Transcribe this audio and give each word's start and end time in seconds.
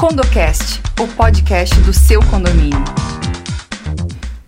CondoCast, 0.00 0.80
o 0.98 1.06
podcast 1.08 1.78
do 1.80 1.92
seu 1.92 2.24
condomínio. 2.30 2.82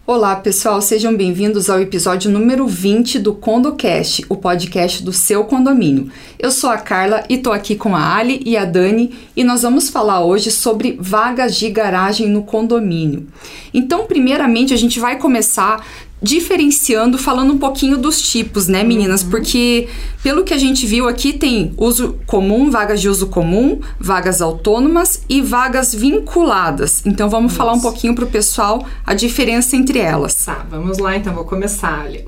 Olá, 0.06 0.34
pessoal, 0.34 0.80
sejam 0.80 1.14
bem-vindos 1.14 1.68
ao 1.68 1.78
episódio 1.78 2.30
número 2.30 2.66
20 2.66 3.18
do 3.18 3.34
CondoCast, 3.34 4.24
o 4.30 4.36
podcast 4.36 5.02
do 5.02 5.12
seu 5.12 5.44
condomínio. 5.44 6.10
Eu 6.38 6.50
sou 6.50 6.70
a 6.70 6.78
Carla 6.78 7.22
e 7.28 7.36
tô 7.36 7.52
aqui 7.52 7.76
com 7.76 7.94
a 7.94 8.16
Ali 8.16 8.40
e 8.46 8.56
a 8.56 8.64
Dani 8.64 9.14
e 9.36 9.44
nós 9.44 9.60
vamos 9.60 9.90
falar 9.90 10.24
hoje 10.24 10.50
sobre 10.50 10.96
vagas 10.98 11.54
de 11.54 11.68
garagem 11.68 12.28
no 12.28 12.44
condomínio. 12.44 13.26
Então, 13.74 14.06
primeiramente, 14.06 14.72
a 14.72 14.78
gente 14.78 14.98
vai 14.98 15.18
começar 15.18 15.84
diferenciando, 16.22 17.18
falando 17.18 17.52
um 17.52 17.58
pouquinho 17.58 17.98
dos 17.98 18.22
tipos, 18.22 18.68
né, 18.68 18.84
meninas? 18.84 19.22
Uhum. 19.22 19.30
Porque, 19.30 19.88
pelo 20.22 20.44
que 20.44 20.54
a 20.54 20.58
gente 20.58 20.86
viu 20.86 21.08
aqui, 21.08 21.32
tem 21.32 21.74
uso 21.76 22.16
comum, 22.26 22.70
vagas 22.70 23.00
de 23.00 23.08
uso 23.08 23.26
comum, 23.26 23.80
vagas 23.98 24.40
autônomas 24.40 25.22
e 25.28 25.40
vagas 25.40 25.94
vinculadas. 25.94 27.04
Então, 27.04 27.28
vamos 27.28 27.52
Isso. 27.52 27.58
falar 27.58 27.72
um 27.72 27.80
pouquinho 27.80 28.14
pro 28.14 28.26
pessoal 28.26 28.86
a 29.04 29.14
diferença 29.14 29.76
entre 29.76 29.98
elas. 29.98 30.44
Tá, 30.44 30.64
vamos 30.70 30.98
lá, 30.98 31.16
então, 31.16 31.34
vou 31.34 31.44
começar 31.44 32.02
ali. 32.02 32.24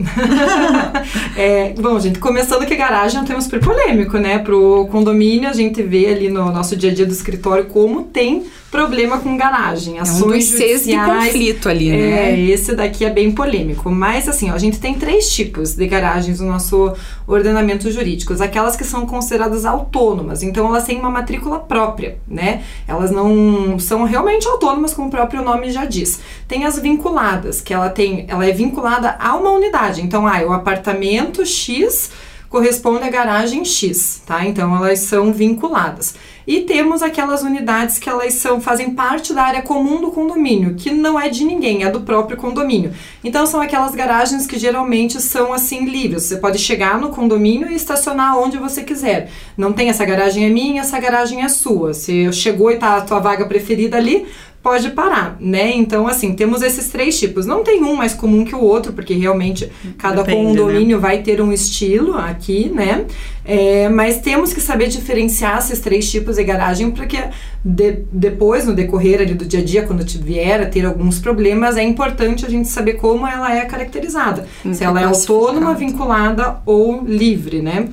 é, 1.37 1.73
bom, 1.79 1.99
gente, 2.01 2.19
começando 2.19 2.67
que 2.67 2.75
garagem 2.75 3.19
é 3.19 3.23
um 3.23 3.25
tema 3.25 3.41
super 3.41 3.61
polêmico, 3.61 4.19
né? 4.19 4.39
Pro 4.39 4.89
condomínio, 4.91 5.49
a 5.49 5.53
gente 5.53 5.83
vê 5.83 6.07
ali 6.07 6.29
no 6.29 6.51
nosso 6.51 6.75
dia 6.75 6.91
a 6.91 6.95
dia 6.95 7.07
do 7.07 7.13
escritório 7.13 7.67
como 7.67 8.05
tem 8.05 8.45
problema 8.75 9.19
com 9.19 9.37
garagem. 9.37 10.01
Ações 10.01 10.21
é 10.21 10.27
um 10.27 10.59
judiciais. 10.59 10.85
de 10.85 10.97
conflito 10.97 11.69
ali, 11.69 11.91
né? 11.91 12.33
É, 12.33 12.41
esse 12.41 12.75
daqui 12.75 13.05
é 13.05 13.11
bem 13.11 13.31
polêmico. 13.31 13.84
Mas, 13.91 14.29
assim, 14.29 14.51
ó, 14.51 14.55
a 14.55 14.59
gente 14.59 14.79
tem 14.79 14.95
três 14.95 15.33
tipos 15.33 15.75
de 15.75 15.87
garagens 15.87 16.41
no 16.41 16.49
nosso 16.49 16.93
ordenamento 17.27 17.91
jurídico. 17.91 18.35
Aquelas 18.43 18.77
que 18.77 18.85
são 18.85 19.07
consideradas 19.07 19.65
autônomas. 19.65 20.43
Então, 20.43 20.67
elas 20.67 20.85
têm 20.85 20.99
uma 20.99 21.11
matrícula 21.11 21.59
própria, 21.61 22.19
né? 22.27 22.63
Elas 22.87 23.11
não 23.11 23.79
são 23.79 24.05
realmente 24.05 24.47
autônomas, 24.49 24.95
como 24.95 25.09
o 25.09 25.11
próprio 25.11 25.43
nome 25.43 25.71
já 25.71 25.85
diz. 25.85 26.21
Tem 26.47 26.65
as 26.65 26.79
vinculadas, 26.79 27.61
que 27.61 27.73
ela 27.73 27.89
tem, 27.89 28.27
ela 28.29 28.47
é 28.47 28.53
vinculada 28.53 29.17
a 29.19 29.35
uma 29.37 29.51
unidade. 29.51 30.03
Então, 30.03 30.27
ah, 30.27 30.43
o 30.43 30.53
apartamento 30.53 31.45
X 31.45 32.11
corresponde 32.55 33.03
à 33.03 33.11
garagem 33.11 33.65
X, 33.65 34.23
tá? 34.25 34.47
Então, 34.47 34.77
elas 34.77 35.01
são 35.01 35.33
vinculadas. 35.33 36.15
E 36.47 36.61
temos 36.61 37.03
aquelas 37.03 37.43
unidades 37.43 37.99
que 37.99 38.09
elas 38.09 38.35
são 38.35 38.61
fazem 38.61 38.91
parte 38.91 39.33
da 39.33 39.43
área 39.43 39.63
comum 39.63 40.01
do 40.01 40.13
condomínio, 40.13 40.77
que 40.77 40.93
não 40.93 41.19
é 41.19 41.29
de 41.29 41.45
ninguém, 41.45 41.83
é 41.83 41.91
do 41.91 42.03
próprio 42.03 42.37
condomínio. 42.37 42.93
Então 43.25 43.45
são 43.45 43.61
aquelas 43.61 43.95
garagens 43.95 44.47
que 44.47 44.59
geralmente 44.59 45.21
são 45.21 45.53
assim 45.53 45.85
livres. 45.87 46.25
Você 46.25 46.37
pode 46.37 46.59
chegar 46.59 47.01
no 47.01 47.09
condomínio 47.09 47.71
e 47.71 47.75
estacionar 47.75 48.39
onde 48.39 48.59
você 48.59 48.85
quiser. 48.85 49.31
Não 49.57 49.73
tem 49.73 49.89
essa 49.89 50.05
garagem 50.05 50.45
é 50.45 50.51
minha, 50.51 50.83
essa 50.83 51.01
garagem 51.01 51.43
é 51.43 51.49
sua. 51.49 51.95
Se 51.95 52.31
chegou 52.33 52.71
e 52.71 52.77
tá 52.77 52.99
a 52.99 53.01
tua 53.01 53.21
vaga 53.21 53.47
preferida 53.47 53.97
ali, 53.97 54.27
pode 54.65 54.93
parar, 54.93 55.37
né? 55.39 55.73
Então, 55.77 56.09
assim, 56.09 56.33
temos 56.33 56.63
esses 56.63 56.89
três 56.89 57.21
tipos. 57.21 57.45
Não 57.45 57.63
tem 57.63 57.85
um 57.85 57.95
mais 57.95 58.15
comum 58.15 58.47
que 58.47 58.55
o 58.55 58.61
outro, 58.61 58.95
porque 58.95 59.13
realmente 59.13 59.71
cada 59.99 60.23
Depende, 60.23 60.59
condomínio 60.59 60.97
né? 60.97 61.03
vai 61.03 61.19
ter 61.19 61.39
um 61.43 61.53
estilo 61.53 62.17
aqui, 62.17 62.71
né? 62.75 63.05
É, 63.45 63.91
mas 63.91 64.23
temos 64.23 64.55
que 64.55 64.63
saber 64.63 64.89
diferenciar 64.89 65.59
esses 65.59 65.81
três 65.81 66.11
tipos 66.11 66.37
de 66.37 66.45
garagem, 66.45 66.91
porque 66.93 67.19
de, 67.63 68.05
depois, 68.11 68.65
no 68.65 68.73
decorrer 68.73 69.21
ali 69.21 69.35
do 69.35 69.45
dia 69.45 69.61
a 69.61 69.63
dia, 69.65 69.83
quando 69.83 70.03
vier 70.23 70.63
a 70.63 70.67
ter 70.67 70.87
alguns 70.87 71.19
problemas, 71.19 71.77
é 71.77 71.83
importante 71.83 72.47
a 72.47 72.49
gente 72.49 72.69
saber 72.69 72.95
como 72.95 73.27
ela 73.27 73.55
é 73.55 73.67
caracterizada. 73.67 74.49
se 74.73 74.83
ela 74.83 74.99
é 74.99 75.05
autônoma, 75.05 75.75
vinculada 75.75 76.63
ou 76.65 77.05
livre, 77.05 77.61
né? 77.61 77.87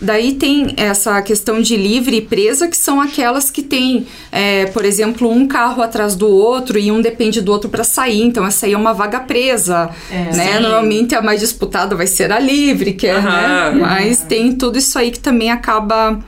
Daí 0.00 0.34
tem 0.34 0.74
essa 0.76 1.22
questão 1.22 1.60
de 1.60 1.74
livre 1.74 2.16
e 2.16 2.20
presa, 2.20 2.68
que 2.68 2.76
são 2.76 3.00
aquelas 3.00 3.50
que 3.50 3.62
tem, 3.62 4.06
é, 4.30 4.66
por 4.66 4.84
exemplo, 4.84 5.30
um 5.30 5.48
carro 5.48 5.82
atrás 5.82 6.14
do 6.14 6.28
outro 6.28 6.78
e 6.78 6.92
um 6.92 7.00
depende 7.00 7.40
do 7.40 7.50
outro 7.50 7.70
para 7.70 7.82
sair. 7.82 8.22
Então, 8.22 8.46
essa 8.46 8.66
aí 8.66 8.74
é 8.74 8.76
uma 8.76 8.92
vaga 8.92 9.20
presa, 9.20 9.88
é, 10.10 10.36
né? 10.36 10.54
Sim. 10.54 10.60
Normalmente 10.60 11.14
a 11.14 11.22
mais 11.22 11.40
disputada 11.40 11.96
vai 11.96 12.06
ser 12.06 12.30
a 12.30 12.38
livre, 12.38 12.92
que 12.92 13.06
é, 13.06 13.20
né? 13.20 13.70
Mas 13.80 14.20
tem 14.20 14.54
tudo 14.54 14.78
isso 14.78 14.98
aí 14.98 15.10
que 15.10 15.18
também 15.18 15.50
acaba 15.50 16.18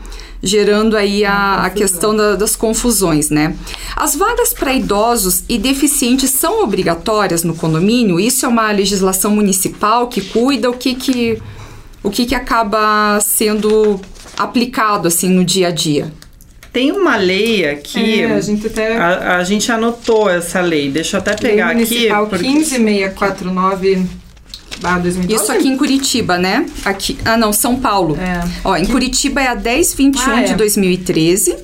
gerando 0.43 0.97
aí 0.97 1.25
a, 1.25 1.65
a 1.65 1.71
questão 1.71 2.17
da, 2.17 2.37
das 2.37 2.57
confusões, 2.57 3.29
né? 3.29 3.55
As 3.95 4.15
vagas 4.17 4.55
para 4.55 4.73
idosos 4.73 5.43
e 5.49 5.59
deficientes 5.59 6.31
são 6.31 6.63
obrigatórias 6.63 7.43
no 7.43 7.55
condomínio? 7.55 8.19
Isso 8.19 8.47
é 8.47 8.49
uma 8.49 8.71
legislação 8.71 9.33
municipal 9.33 10.07
que 10.07 10.21
cuida? 10.21 10.71
O 10.71 10.75
que 10.75 10.95
que 10.95 11.43
o 12.03 12.11
que, 12.11 12.27
que 12.27 12.35
acaba 12.35 13.19
sendo 13.21 14.01
aplicado 14.37 15.09
assim 15.09 15.29
no 15.29 15.45
dia 15.45 15.69
a 15.69 15.71
dia? 15.71 16.13
Tem 16.73 16.93
uma 16.93 17.17
lei 17.17 17.69
aqui. 17.69 18.23
É, 18.23 18.33
a, 18.33 18.41
gente 18.41 18.67
até... 18.67 18.97
a, 18.97 19.37
a, 19.37 19.45
gente 19.45 19.73
anotou 19.73 20.29
essa 20.29 20.61
lei. 20.61 20.91
Deixa 20.91 21.17
eu 21.17 21.21
até 21.21 21.35
pegar 21.35 21.75
lei 21.75 21.85
aqui. 21.85 22.09
Porque... 22.29 22.45
15649 22.45 24.07
Isso 25.29 25.51
aqui 25.51 25.69
em 25.69 25.77
Curitiba, 25.77 26.39
né? 26.39 26.67
Aqui, 26.85 27.19
ah, 27.25 27.37
não, 27.37 27.53
São 27.53 27.77
Paulo. 27.77 28.17
É. 28.17 28.47
Ó, 28.63 28.77
em 28.77 28.87
Curitiba 28.87 29.41
é 29.41 29.49
a 29.49 29.55
1021 29.55 30.31
ah, 30.31 30.41
é. 30.41 30.45
de 30.45 30.55
2013. 30.55 31.57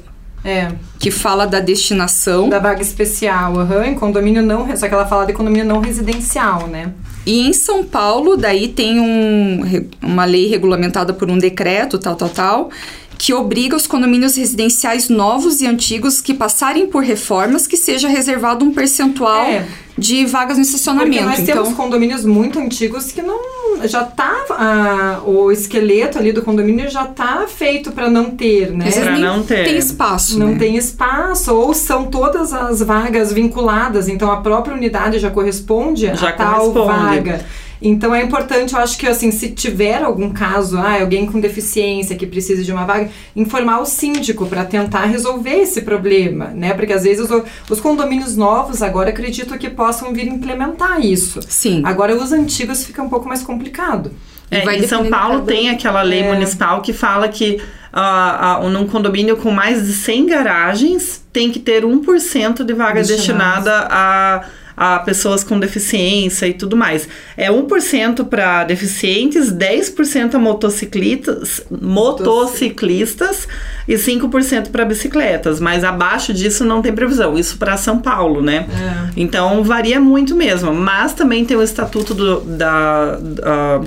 É. 0.45 0.73
Que 0.99 1.11
fala 1.11 1.47
da 1.47 1.61
destinação. 1.61 2.49
Da 2.49 2.59
vaga 2.59 2.83
especial, 2.83 3.55
uhum, 3.55 3.85
em 3.85 3.95
condomínio 3.95 4.43
não. 4.43 4.75
Só 4.77 4.89
que 4.89 4.95
ela 4.95 5.07
fala 5.07 5.27
de 5.27 5.33
condomínio 5.33 5.65
não 5.65 5.81
residencial, 5.81 6.67
né? 6.67 6.93
E 7.27 7.41
em 7.41 7.53
São 7.53 7.85
Paulo, 7.85 8.37
daí 8.37 8.69
tem 8.69 9.01
um, 9.01 9.61
uma 10.03 10.25
lei 10.25 10.47
regulamentada 10.47 11.13
por 11.13 11.31
um 11.31 11.39
decreto, 11.39 11.99
tal, 11.99 12.15
tal, 12.17 12.29
tal, 12.29 12.71
que 13.17 13.33
obriga 13.33 13.77
os 13.77 13.87
condomínios 13.87 14.37
residenciais 14.37 15.09
novos 15.09 15.61
e 15.61 15.67
antigos 15.67 16.21
que 16.21 16.35
passarem 16.35 16.87
por 16.87 17.03
reformas 17.03 17.67
que 17.67 17.77
seja 17.77 18.09
reservado 18.09 18.65
um 18.65 18.73
percentual 18.73 19.47
é. 19.47 19.67
de 19.97 20.27
vagas 20.27 20.59
no 20.59 20.63
estacionamento. 20.63 21.17
Porque 21.17 21.25
nós 21.25 21.39
então, 21.41 21.63
temos 21.63 21.77
condomínios 21.77 22.25
muito 22.25 22.59
antigos 22.59 23.13
que 23.13 23.23
não 23.23 23.64
já 23.89 24.05
tá 24.05 24.45
ah, 24.51 25.21
o 25.25 25.51
esqueleto 25.51 26.19
ali 26.19 26.33
do 26.33 26.43
condomínio 26.43 26.89
já 26.91 27.05
tá 27.05 27.47
feito 27.49 27.93
para 27.93 28.09
não 28.09 28.31
ter, 28.31 28.71
né? 28.73 28.91
Para 28.91 29.19
não 29.19 29.43
ter. 29.43 29.65
Tem 29.65 29.79
espaço, 29.79 30.39
Não 30.39 30.49
né? 30.49 30.59
tem 30.59 30.77
espaço 30.77 31.55
ou 31.55 31.75
são 31.75 32.05
todas 32.05 32.53
as 32.53 32.81
vagas 32.81 33.33
vinculadas, 33.33 34.09
então 34.09 34.31
a 34.31 34.39
própria 34.39 34.75
unidade 34.75 35.19
já 35.19 35.31
corresponde 35.31 36.15
já 36.15 36.29
a 36.29 36.33
tal 36.33 36.73
vaga. 36.73 37.45
Então 37.81 38.15
é 38.15 38.23
importante, 38.23 38.75
eu 38.75 38.81
acho 38.81 38.97
que 38.99 39.07
assim, 39.07 39.31
se 39.31 39.51
tiver 39.51 40.03
algum 40.03 40.31
caso, 40.31 40.79
ah, 40.79 41.01
alguém 41.01 41.27
com 41.27 41.41
deficiência 41.41 42.17
que 42.17 42.27
precise 42.27 42.65
de 42.65 42.73
uma 42.73 42.85
vaga, 42.85 43.11
informar 43.35 43.81
o 43.81 43.87
síndico 43.87 44.47
para 44.47 44.65
tentar 44.65 45.05
resolver 45.05 45.57
esse 45.57 45.83
problema, 45.83 46.47
né? 46.47 46.75
Porque 46.75 46.93
às 46.93 47.03
vezes 47.03 47.29
os, 47.29 47.43
os, 47.69 47.81
condomínios 47.81 48.37
novos 48.37 48.83
agora 48.83 49.11
acredito 49.11 49.59
que 49.59 49.69
possam 49.69 50.13
vir 50.13 50.27
implementar 50.27 51.05
isso. 51.05 51.41
Sim. 51.49 51.83
Agora 51.85 52.15
os 52.15 52.33
antigos 52.33 52.85
fica 52.85 53.03
um 53.03 53.09
pouco 53.09 53.29
mais 53.29 53.43
complicado. 53.43 54.11
É, 54.51 54.77
em 54.77 54.87
São 54.87 55.07
Paulo 55.07 55.43
tem 55.43 55.71
aquela 55.71 56.03
lei 56.03 56.21
é. 56.21 56.33
municipal 56.33 56.81
que 56.81 56.93
fala 56.93 57.29
que 57.29 57.61
uh, 57.93 58.65
uh, 58.65 58.71
num 58.71 58.87
condomínio 58.87 59.37
com 59.37 59.51
mais 59.51 59.87
de 59.87 59.93
100 59.93 60.27
garagens 60.27 61.25
tem 61.33 61.51
que 61.51 61.59
ter 61.59 61.85
1% 61.85 62.65
de 62.65 62.73
vaga 62.73 63.03
destinada 63.03 63.89
a 63.91 64.45
a 64.77 64.99
pessoas 64.99 65.45
com 65.45 65.59
deficiência 65.59 66.47
e 66.47 66.55
tudo 66.55 66.77
mais. 66.77 67.09
É 67.37 67.51
1% 67.51 68.27
para 68.27 68.65
deficientes, 68.65 69.53
10% 69.53 70.35
a 70.35 70.39
motociclistas, 70.39 71.61
motociclistas 71.71 73.47
e 73.87 73.95
5% 73.95 74.71
para 74.71 74.85
bicicletas, 74.85 75.61
mas 75.61 75.85
abaixo 75.85 76.33
disso 76.33 76.65
não 76.65 76.83
tem 76.83 76.93
previsão. 76.93 77.39
Isso 77.39 77.57
para 77.57 77.77
São 77.77 77.99
Paulo, 77.99 78.43
né? 78.43 78.67
É. 78.69 79.13
Então 79.17 79.63
varia 79.63 80.01
muito 80.01 80.35
mesmo. 80.35 80.73
Mas 80.73 81.13
também 81.13 81.45
tem 81.45 81.57
o 81.57 81.63
estatuto 81.63 82.15
do, 82.15 82.41
da, 82.41 83.17
da 83.17 83.81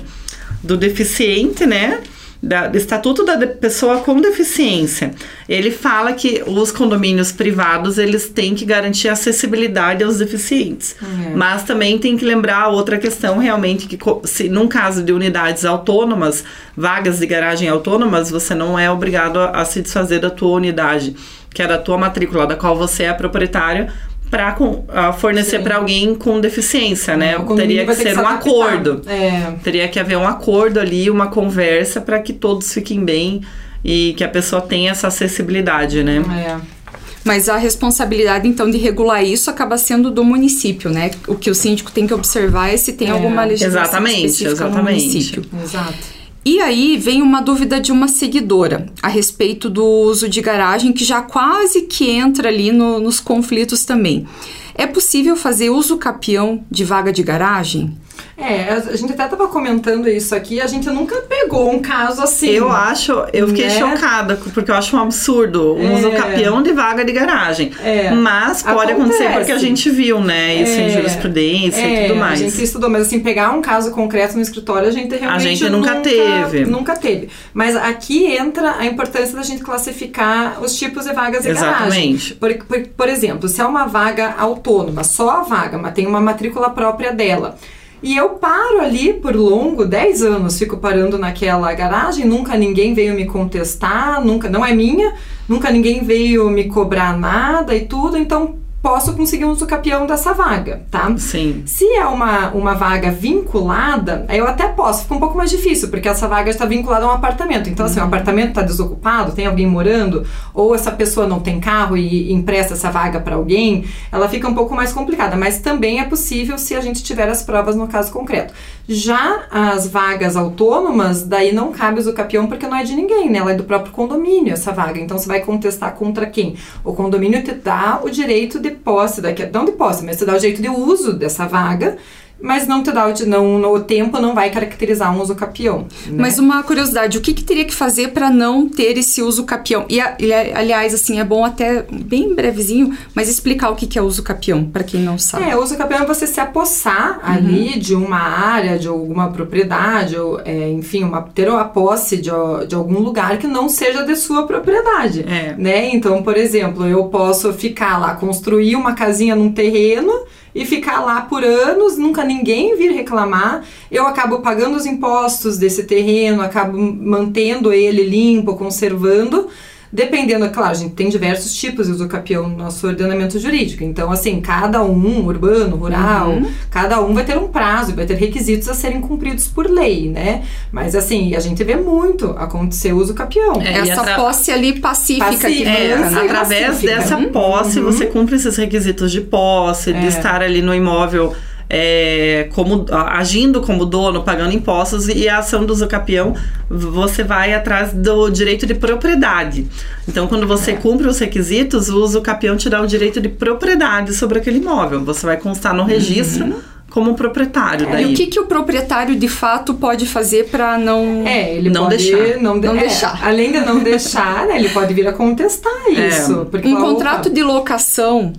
do 0.64 0.76
deficiente, 0.76 1.66
né? 1.66 2.02
Da, 2.42 2.68
do 2.68 2.78
Estatuto 2.78 3.24
da 3.24 3.48
Pessoa 3.48 4.00
com 4.00 4.20
Deficiência. 4.20 5.14
Ele 5.48 5.72
fala 5.72 6.14
que 6.14 6.44
os 6.46 6.72
condomínios 6.72 7.32
privados 7.32 7.98
eles 7.98 8.30
têm 8.30 8.54
que 8.54 8.66
garantir 8.66 9.10
acessibilidade 9.10 10.04
aos 10.04 10.18
deficientes. 10.18 10.96
Uhum. 11.02 11.36
Mas 11.36 11.64
também 11.64 11.98
tem 11.98 12.18
que 12.18 12.26
lembrar 12.26 12.68
outra 12.70 12.98
questão 12.98 13.38
realmente 13.38 13.88
que 13.88 13.98
se 14.26 14.50
num 14.50 14.68
caso 14.68 15.04
de 15.04 15.12
unidades 15.12 15.66
autônomas, 15.66 16.44
vagas 16.76 17.20
de 17.20 17.26
garagem 17.26 17.70
autônomas, 17.70 18.30
você 18.30 18.54
não 18.54 18.78
é 18.78 18.90
obrigado 18.90 19.40
a, 19.40 19.62
a 19.62 19.66
se 19.66 19.82
desfazer 19.82 20.20
da 20.20 20.30
tua 20.30 20.56
unidade, 20.56 21.16
que 21.54 21.62
é 21.62 21.68
da 21.68 21.78
tua 21.78 21.98
matrícula, 21.98 22.46
da 22.46 22.56
qual 22.56 22.78
você 22.78 23.04
é 23.04 23.14
proprietário, 23.14 23.88
para 24.30 24.56
uh, 24.60 25.14
fornecer 25.18 25.60
para 25.60 25.78
alguém 25.78 26.14
com 26.14 26.40
deficiência, 26.40 27.16
né? 27.16 27.36
Teria 27.56 27.86
que 27.86 27.96
ser 27.96 28.14
que 28.14 28.20
um 28.20 28.28
acordo. 28.28 29.02
É. 29.08 29.54
Teria 29.64 29.88
que 29.88 30.00
haver 30.00 30.18
um 30.18 30.28
acordo 30.28 30.80
ali, 30.80 31.10
uma 31.10 31.28
conversa 31.28 32.02
para 32.02 32.20
que 32.20 32.34
todos 32.34 32.74
fiquem 32.74 33.04
bem 33.04 33.42
e 33.84 34.14
que 34.18 34.24
a 34.24 34.30
pessoa 34.30 34.62
tenha 34.62 34.92
essa 34.92 35.08
acessibilidade, 35.08 36.04
né? 36.04 36.22
É. 36.46 36.78
Mas 37.24 37.50
a 37.50 37.58
responsabilidade, 37.58 38.48
então, 38.48 38.70
de 38.70 38.78
regular 38.78 39.24
isso 39.24 39.50
acaba 39.50 39.78
sendo 39.78 40.10
do 40.10 40.24
município, 40.24 40.90
né? 40.90 41.12
O 41.28 41.36
que 41.36 41.50
o 41.50 41.56
síndico 41.56 41.92
tem 41.92 42.08
que 42.08 42.14
observar 42.14 42.74
é 42.74 42.78
se 42.78 42.94
tem 42.94 43.10
é. 43.10 43.12
alguma 43.12 43.44
legislação 43.44 43.82
exatamente, 43.82 44.26
específica 44.26 44.52
exatamente. 44.52 44.78
no 44.78 44.84
município. 44.84 45.46
Exato. 45.64 46.17
E 46.48 46.62
aí 46.62 46.96
vem 46.96 47.22
uma 47.22 47.42
dúvida 47.42 47.78
de 47.78 47.92
uma 47.92 48.08
seguidora 48.08 48.86
a 49.04 49.10
respeito 49.10 49.70
do 49.70 49.84
uso 49.84 50.30
de 50.30 50.40
garagem, 50.40 50.94
que 50.94 51.04
já 51.04 51.22
quase 51.22 51.82
que 51.82 52.10
entra 52.10 52.48
ali 52.48 52.72
no, 52.72 53.02
nos 53.02 53.20
conflitos 53.20 53.84
também. 53.84 54.26
É 54.74 54.88
possível 54.88 55.36
fazer 55.36 55.70
uso 55.70 55.98
capião 55.98 56.64
de 56.72 56.86
vaga 56.86 57.12
de 57.12 57.22
garagem? 57.22 57.98
É, 58.38 58.72
a 58.72 58.96
gente 58.96 59.14
até 59.14 59.28
tava 59.28 59.48
comentando 59.48 60.08
isso 60.08 60.36
aqui, 60.36 60.62
a 60.62 60.68
gente 60.68 60.88
nunca 60.90 61.16
pegou 61.22 61.72
um 61.72 61.80
caso 61.80 62.22
assim. 62.22 62.50
Eu 62.50 62.70
acho, 62.70 63.12
eu 63.34 63.48
fiquei 63.48 63.66
né? 63.66 63.80
chocada, 63.80 64.40
porque 64.54 64.70
eu 64.70 64.76
acho 64.76 64.96
um 64.96 65.02
absurdo 65.02 65.74
um 65.76 66.14
é. 66.14 66.16
capião 66.16 66.62
de 66.62 66.72
vaga 66.72 67.04
de 67.04 67.12
garagem. 67.12 67.72
É. 67.84 68.12
Mas 68.12 68.62
pode 68.62 68.92
Acontece. 68.92 69.24
acontecer 69.24 69.30
porque 69.38 69.52
a 69.52 69.58
gente 69.58 69.90
viu, 69.90 70.20
né, 70.20 70.56
isso 70.56 70.80
é. 70.80 70.88
em 70.88 70.90
jurisprudência 70.92 71.82
é. 71.82 72.06
e 72.06 72.08
tudo 72.08 72.20
mais. 72.20 72.40
A 72.40 72.44
gente 72.44 72.64
estudou, 72.64 72.90
mas 72.90 73.04
assim, 73.04 73.20
pegar 73.20 73.52
um 73.52 73.62
caso 73.62 73.92
concreto 73.92 74.36
no 74.36 74.42
escritório, 74.42 74.88
a 74.88 74.92
gente 74.92 75.16
realmente 75.16 75.48
A 75.48 75.50
gente 75.50 75.70
nunca, 75.70 75.96
nunca 75.96 76.02
teve. 76.02 76.66
Nunca 76.66 76.96
teve. 76.96 77.30
Mas 77.54 77.76
aqui 77.76 78.26
entra 78.26 78.76
a 78.78 78.86
importância 78.86 79.36
da 79.36 79.44
gente 79.44 79.64
classificar 79.64 80.62
os 80.62 80.76
tipos 80.76 81.06
de 81.06 81.14
vagas 81.14 81.44
de 81.44 81.50
Exatamente. 81.50 82.36
garagem. 82.36 82.38
Por, 82.40 82.66
por, 82.66 82.88
por 82.90 83.10
exemplo, 83.10 83.50
se 83.50 83.62
é 83.62 83.66
uma 83.66 83.88
vaga 83.88 84.36
autônoma, 84.38 85.04
só 85.04 85.30
a 85.30 85.42
vaga, 85.42 85.78
mas 85.78 85.94
tem 85.94 86.06
uma 86.06 86.22
matrícula 86.22 86.70
própria 86.70 87.12
dela 87.12 87.58
e 88.02 88.16
eu 88.16 88.30
paro 88.32 88.80
ali 88.82 89.14
por 89.14 89.36
longo, 89.36 89.86
10 89.86 90.22
anos, 90.22 90.58
fico 90.58 90.78
parando 90.78 91.18
naquela 91.18 91.74
garagem, 91.74 92.26
nunca 92.26 92.56
ninguém 92.56 92.94
veio 92.94 93.16
me 93.16 93.26
contestar, 93.26 94.24
nunca, 94.24 94.50
não 94.50 94.66
é 94.66 94.74
minha, 94.74 95.14
nunca 95.50 95.72
ninguém 95.72 96.04
veio 96.04 96.50
me 96.50 96.66
cobrar 96.66 97.18
nada 97.18 97.76
e 97.76 97.86
tudo, 97.86 98.18
então 98.18 98.67
posso 98.82 99.14
conseguir 99.14 99.46
um 99.46 99.52
usucapião 99.52 100.06
dessa 100.06 100.34
vaga, 100.34 100.84
tá? 100.90 101.14
Sim. 101.18 101.64
Se 101.66 101.86
é 101.96 102.06
uma, 102.06 102.50
uma 102.52 102.74
vaga 102.74 103.12
vinculada, 103.12 104.26
aí 104.28 104.38
eu 104.38 104.48
até 104.48 104.68
posso, 104.68 105.04
fica 105.04 105.16
um 105.16 105.20
pouco 105.20 105.38
mais 105.38 105.50
difícil, 105.50 105.90
porque 105.90 106.08
essa 106.08 106.28
vaga 106.28 106.50
está 106.50 106.66
vinculada 106.66 107.06
a 107.06 107.10
um 107.10 107.12
apartamento. 107.12 107.70
Então, 107.70 107.86
assim, 107.86 108.00
o 108.00 108.04
uhum. 108.04 108.08
apartamento 108.08 108.50
está 108.50 108.62
desocupado, 108.62 109.32
tem 109.32 109.46
alguém 109.46 109.66
morando, 109.66 110.26
ou 110.54 110.76
essa 110.76 110.92
pessoa 110.92 111.28
não 111.28 111.40
tem 111.40 111.60
carro 111.60 111.98
e 111.98 112.32
empresta 112.32 112.76
essa 112.76 112.92
vaga 112.92 113.20
para 113.20 113.36
alguém, 113.36 113.86
ela 114.12 114.30
fica 114.30 114.48
um 114.48 114.54
pouco 114.54 114.76
mais 114.76 114.94
complicada. 114.94 115.36
Mas 115.36 115.60
também 115.60 116.00
é 116.00 116.06
possível 116.06 116.58
se 116.58 116.76
a 116.76 116.82
gente 116.82 117.04
tiver 117.04 117.28
as 117.28 117.44
provas 117.44 117.76
no 117.76 117.88
caso 117.88 118.12
concreto. 118.12 118.54
Já 118.88 119.48
as 119.52 119.88
vagas 119.88 120.38
autônomas, 120.38 121.24
daí 121.24 121.54
não 121.54 121.74
cabe 121.74 121.98
o 121.98 122.00
usucapião 122.00 122.48
porque 122.48 122.68
não 122.68 122.78
é 122.78 122.84
de 122.84 122.96
ninguém, 122.96 123.30
né? 123.30 123.40
Ela 123.40 123.52
é 123.52 123.56
do 123.56 123.66
próprio 123.66 123.92
condomínio, 123.92 124.54
essa 124.54 124.72
vaga. 124.72 125.00
Então, 125.00 125.18
você 125.18 125.28
vai 125.28 125.42
contestar 125.42 125.94
contra 125.96 126.26
quem? 126.26 126.56
O 126.86 126.94
condomínio 126.94 127.44
te 127.44 127.52
dá 127.52 128.00
o 128.02 128.10
direito 128.10 128.60
de 128.60 128.67
posse, 128.72 129.22
daqui, 129.22 129.46
não 129.46 129.66
de 129.66 129.72
posse, 129.74 130.04
mas 130.04 130.18
te 130.18 130.26
dá 130.26 130.34
o 130.34 130.40
direito 130.40 130.62
de 130.62 130.70
uso 130.70 131.14
dessa 131.14 131.48
vaga 131.48 131.98
mas 132.40 132.68
não 132.68 132.84
te 132.84 132.92
dá 132.92 133.08
o, 133.08 133.26
não, 133.26 133.58
no 133.58 133.80
tempo 133.80 134.20
não 134.20 134.34
vai 134.34 134.50
caracterizar 134.50 135.16
um 135.16 135.22
uso 135.22 135.36
capião. 135.36 135.88
Né? 136.06 136.18
Mas 136.18 136.38
uma 136.38 136.62
curiosidade, 136.64 137.18
o 137.18 137.22
que, 137.22 137.34
que 137.34 137.44
teria 137.44 137.66
que 137.66 137.74
fazer 137.74 138.10
para 138.10 138.30
não 138.30 138.68
ter 138.68 138.98
esse 138.98 139.22
uso 139.22 139.44
capião? 139.44 139.86
E, 139.90 139.98
e, 140.00 140.34
aliás, 140.34 140.94
assim, 140.94 141.20
é 141.20 141.24
bom 141.24 141.44
até 141.44 141.86
bem 141.90 142.34
brevezinho, 142.36 142.96
mas 143.16 143.30
explicar 143.30 143.70
o 143.70 143.76
que, 143.76 143.88
que 143.88 143.98
é 143.98 144.02
uso 144.02 144.22
capião 144.22 144.66
para 144.66 144.84
quem 144.84 145.02
não 145.02 145.18
sabe. 145.18 145.46
É, 145.46 145.58
uso 145.58 145.78
capião 145.78 146.04
é 146.04 146.06
você 146.06 146.28
se 146.28 146.40
apossar 146.40 147.20
uhum. 147.24 147.34
ali 147.34 147.80
de 147.80 147.96
uma 147.96 148.20
área, 148.20 148.78
de 148.78 148.88
alguma 148.88 149.32
propriedade, 149.32 150.18
ou, 150.18 150.40
é, 150.42 150.70
enfim, 150.72 151.04
uma, 151.04 151.22
ter 151.22 151.48
a 151.48 151.64
posse 151.64 152.18
de, 152.18 152.30
de 152.68 152.76
algum 152.76 153.00
lugar 153.00 153.38
que 153.38 153.48
não 153.48 153.70
seja 153.70 154.04
de 154.04 154.16
sua 154.16 154.46
propriedade, 154.46 155.26
é. 155.28 155.56
né? 155.58 155.90
Então, 155.90 156.22
por 156.22 156.36
exemplo, 156.36 156.86
eu 156.86 157.06
posso 157.06 157.54
ficar 157.54 157.98
lá 157.98 158.16
construir 158.16 158.76
uma 158.76 158.94
casinha 158.94 159.36
num 159.36 159.52
terreno 159.52 160.27
e 160.58 160.66
ficar 160.66 161.02
lá 161.06 161.22
por 161.22 161.44
anos, 161.44 162.00
nunca 162.00 162.24
ninguém 162.24 162.76
vir 162.76 162.92
reclamar. 162.92 163.64
Eu 163.92 164.08
acabo 164.08 164.40
pagando 164.40 164.76
os 164.76 164.88
impostos 164.88 165.56
desse 165.56 165.84
terreno, 165.84 166.42
acabo 166.42 166.76
mantendo 166.76 167.72
ele 167.72 168.02
limpo, 168.02 168.56
conservando 168.56 169.48
Dependendo, 169.92 170.46
é 170.46 170.50
claro, 170.50 170.72
a 170.72 170.76
gente 170.76 170.94
tem 170.94 171.10
diversos 171.10 171.54
tipos 171.54 171.88
de 171.88 171.94
usucapião 171.94 172.50
no 172.50 172.58
nosso 172.58 172.86
ordenamento 172.86 173.40
jurídico. 173.40 173.84
Então, 173.84 174.12
assim, 174.12 174.42
cada 174.42 174.84
um, 174.84 175.26
urbano, 175.26 175.76
rural, 175.78 176.30
uhum. 176.32 176.52
cada 176.70 177.02
um 177.02 177.14
vai 177.14 177.24
ter 177.24 177.38
um 177.38 177.48
prazo, 177.48 177.96
vai 177.96 178.06
ter 178.06 178.16
requisitos 178.16 178.68
a 178.68 178.74
serem 178.74 179.00
cumpridos 179.00 179.48
por 179.48 179.70
lei, 179.70 180.10
né? 180.10 180.44
Mas, 180.72 180.96
assim, 180.96 181.36
a 181.36 181.40
gente 181.40 181.64
vê 181.64 181.76
muito 181.76 182.32
acontecer 182.38 182.94
uso 182.94 183.14
capião. 183.14 183.62
É, 183.62 183.80
Essa 183.80 184.02
atra... 184.02 184.16
posse 184.16 184.52
ali 184.52 184.80
pacífica. 184.80 185.26
pacífica 185.26 185.48
que 185.50 185.64
é, 185.64 185.94
através 185.94 186.68
pacífica. 186.68 186.96
dessa 186.96 187.18
posse, 187.18 187.80
uhum. 187.80 187.86
você 187.86 188.06
cumpre 188.06 188.36
esses 188.36 188.56
requisitos 188.58 189.12
de 189.12 189.22
posse, 189.22 189.92
é. 189.92 189.94
de 189.94 190.08
estar 190.08 190.42
ali 190.42 190.62
no 190.62 190.74
imóvel 190.74 191.34
é, 191.70 192.50
como 192.54 192.86
agindo 192.92 193.62
como 193.62 193.86
dono, 193.86 194.24
pagando 194.24 194.54
impostos 194.54 195.08
e 195.08 195.28
a 195.28 195.40
ação 195.40 195.66
do 195.66 195.74
usucapião, 195.74 196.34
você 196.70 197.24
vai 197.24 197.54
atrás 197.54 197.94
do 197.94 198.30
direito 198.30 198.66
de 198.66 198.74
propriedade. 198.74 199.68
Então, 200.08 200.28
quando 200.28 200.48
você 200.48 200.74
cumpre 200.74 201.08
os 201.08 201.20
requisitos, 201.20 201.90
o 201.90 202.04
usucapião 202.04 202.56
te 202.56 202.70
dá 202.70 202.82
o 202.82 202.88
direito 202.88 203.20
de 203.20 203.30
propriedade 203.30 204.14
sobre 204.14 204.40
aquele 204.40 204.58
imóvel. 204.58 205.04
Você 205.04 205.26
vai 205.26 205.38
constar 205.38 205.74
no 205.74 205.84
registro. 205.84 206.46
Uhum 206.46 206.78
como 206.90 207.14
proprietário. 207.14 207.88
É, 207.88 207.92
daí. 207.92 208.10
E 208.10 208.14
o 208.14 208.16
que, 208.16 208.26
que 208.26 208.40
o 208.40 208.46
proprietário 208.46 209.16
de 209.16 209.28
fato 209.28 209.76
pode 209.76 210.08
fazer 210.08 210.46
para 210.46 210.80
não 210.80 211.28
É, 211.28 211.56
ele 211.56 211.70
não 211.70 211.84
pode 211.84 211.98
deixar. 211.98 212.42
Não, 212.42 212.60
de, 212.60 212.68
não 212.68 212.76
é, 212.76 212.80
deixar. 212.80 213.20
Além 213.24 213.52
de 213.52 213.60
não 213.60 213.80
deixar, 213.80 214.48
né, 214.48 214.58
ele 214.58 214.70
pode 214.70 214.94
vir 214.96 215.08
a 215.08 215.14
contestar 215.14 215.72
é. 215.88 216.08
isso. 216.08 216.48
um 216.64 216.76
contrato 216.76 217.30
de 217.30 217.44
locação 217.44 218.34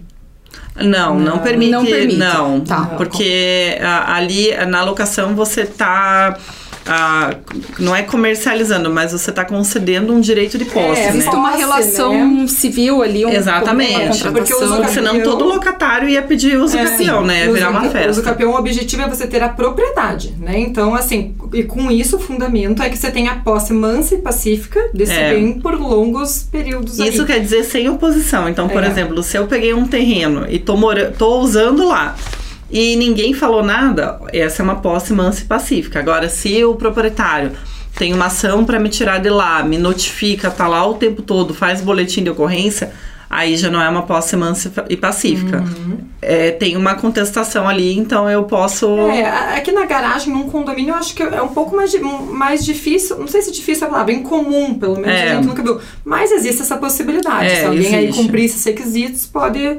não, 0.80 1.18
não, 1.18 1.38
permite. 1.38 1.70
Não 1.70 1.84
permite. 1.84 2.18
Não, 2.18 2.60
tá. 2.60 2.94
porque 2.96 3.78
ali 4.06 4.54
na 4.66 4.82
locação 4.82 5.34
você 5.34 5.62
está 5.62 6.36
a, 6.88 7.34
não 7.78 7.94
é 7.94 8.02
comercializando, 8.02 8.90
mas 8.90 9.12
você 9.12 9.28
está 9.28 9.44
concedendo 9.44 10.14
um 10.14 10.20
direito 10.20 10.56
de 10.56 10.64
posse. 10.64 11.00
É, 11.00 11.08
existe 11.10 11.30
né? 11.30 11.36
uma 11.36 11.50
relação 11.50 12.12
né? 12.12 12.46
civil 12.46 13.02
ali. 13.02 13.26
Um, 13.26 13.28
Exatamente. 13.30 14.22
Porque 14.30 14.54
o 14.54 14.88
senão 14.88 15.22
todo 15.22 15.44
locatário 15.44 16.08
ia 16.08 16.22
pedir 16.22 16.56
uso 16.56 16.78
é, 16.78 16.84
capião, 16.84 17.22
né? 17.24 17.44
Ia 17.44 17.52
virar 17.52 17.70
uma 17.70 17.82
festa. 17.82 18.08
O 18.08 18.10
uso 18.10 18.22
capião, 18.22 18.52
o 18.52 18.56
objetivo 18.56 19.02
é 19.02 19.08
você 19.08 19.26
ter 19.26 19.42
a 19.42 19.50
propriedade, 19.50 20.34
né? 20.40 20.58
Então, 20.58 20.94
assim, 20.94 21.34
e 21.52 21.62
com 21.62 21.90
isso 21.90 22.16
o 22.16 22.18
fundamento 22.20 22.82
é 22.82 22.88
que 22.88 22.96
você 22.96 23.10
tem 23.10 23.28
a 23.28 23.36
posse 23.36 23.74
mansa 23.74 24.14
e 24.14 24.18
pacífica 24.18 24.80
desse 24.94 25.12
é. 25.12 25.34
bem 25.34 25.60
por 25.60 25.74
longos 25.78 26.42
períodos. 26.50 26.98
Isso 26.98 27.26
quer 27.26 27.40
dizer 27.40 27.64
sem 27.64 27.88
oposição. 27.88 28.48
Então, 28.48 28.66
por 28.66 28.82
é. 28.82 28.86
exemplo, 28.86 29.22
se 29.22 29.36
eu 29.36 29.46
peguei 29.46 29.74
um 29.74 29.86
terreno 29.86 30.46
e 30.48 30.58
tô, 30.58 30.74
mora 30.74 31.12
tô 31.16 31.38
usando 31.40 31.86
lá 31.86 32.16
e 32.70 32.96
ninguém 32.96 33.32
falou 33.32 33.62
nada, 33.62 34.20
essa 34.32 34.62
é 34.62 34.64
uma 34.64 34.76
posse 34.76 35.12
mansa 35.12 35.42
e 35.42 35.44
pacífica. 35.46 35.98
Agora, 35.98 36.28
se 36.28 36.64
o 36.64 36.74
proprietário 36.74 37.52
tem 37.96 38.12
uma 38.12 38.26
ação 38.26 38.64
para 38.64 38.78
me 38.78 38.88
tirar 38.88 39.18
de 39.18 39.30
lá, 39.30 39.62
me 39.62 39.78
notifica, 39.78 40.50
tá 40.50 40.68
lá 40.68 40.86
o 40.86 40.94
tempo 40.94 41.22
todo, 41.22 41.54
faz 41.54 41.80
boletim 41.80 42.22
de 42.22 42.30
ocorrência, 42.30 42.92
aí 43.28 43.56
já 43.56 43.70
não 43.70 43.80
é 43.80 43.88
uma 43.88 44.02
posse 44.02 44.36
mansa 44.36 44.70
e 44.90 44.96
pacífica. 44.96 45.60
Uhum. 45.60 45.98
É, 46.20 46.50
tem 46.50 46.76
uma 46.76 46.94
contestação 46.94 47.66
ali, 47.66 47.96
então 47.96 48.28
eu 48.28 48.44
posso. 48.44 48.86
É, 49.10 49.56
aqui 49.56 49.72
na 49.72 49.86
garagem, 49.86 50.32
num 50.32 50.50
condomínio, 50.50 50.92
eu 50.92 50.96
acho 50.96 51.14
que 51.14 51.22
é 51.22 51.42
um 51.42 51.48
pouco 51.48 51.74
mais, 51.74 51.92
mais 52.30 52.64
difícil, 52.64 53.18
não 53.18 53.26
sei 53.26 53.40
se 53.40 53.50
difícil 53.50 53.84
é 53.84 53.88
a 53.88 53.90
palavra, 53.90 54.12
incomum, 54.12 54.74
pelo 54.78 54.96
menos 54.96 55.08
é. 55.08 55.30
a 55.30 55.34
gente 55.36 55.46
nunca 55.46 55.62
viu. 55.62 55.80
Mas 56.04 56.30
existe 56.30 56.60
essa 56.60 56.76
possibilidade. 56.76 57.46
É, 57.46 57.56
se 57.56 57.64
alguém 57.64 57.80
existe. 57.80 57.96
aí 57.96 58.12
cumprir 58.12 58.44
esses 58.44 58.62
requisitos, 58.62 59.26
pode 59.26 59.78